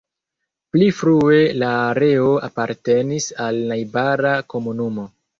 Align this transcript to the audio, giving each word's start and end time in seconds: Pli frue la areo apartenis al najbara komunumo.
Pli 0.75 0.85
frue 0.99 1.41
la 1.63 1.67
areo 1.89 2.31
apartenis 2.47 3.27
al 3.49 3.59
najbara 3.73 4.33
komunumo. 4.55 5.05